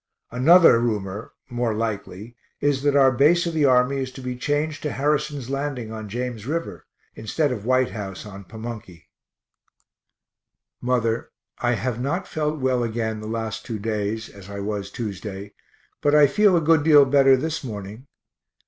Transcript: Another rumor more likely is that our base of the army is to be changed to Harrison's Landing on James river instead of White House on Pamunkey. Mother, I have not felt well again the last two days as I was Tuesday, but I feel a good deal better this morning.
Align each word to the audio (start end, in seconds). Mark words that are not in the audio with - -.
Another 0.31 0.79
rumor 0.79 1.31
more 1.47 1.75
likely 1.75 2.35
is 2.59 2.81
that 2.81 2.95
our 2.95 3.11
base 3.11 3.45
of 3.45 3.53
the 3.53 3.65
army 3.65 3.97
is 3.99 4.11
to 4.13 4.21
be 4.21 4.35
changed 4.35 4.81
to 4.81 4.91
Harrison's 4.93 5.47
Landing 5.51 5.91
on 5.93 6.09
James 6.09 6.47
river 6.47 6.87
instead 7.13 7.51
of 7.51 7.67
White 7.67 7.91
House 7.91 8.25
on 8.25 8.45
Pamunkey. 8.45 9.09
Mother, 10.81 11.29
I 11.59 11.73
have 11.73 12.01
not 12.01 12.27
felt 12.27 12.57
well 12.57 12.81
again 12.81 13.19
the 13.21 13.27
last 13.27 13.63
two 13.63 13.77
days 13.77 14.27
as 14.27 14.49
I 14.49 14.59
was 14.59 14.89
Tuesday, 14.89 15.53
but 16.01 16.15
I 16.15 16.25
feel 16.25 16.57
a 16.57 16.61
good 16.61 16.81
deal 16.83 17.05
better 17.05 17.37
this 17.37 17.63
morning. 17.63 18.07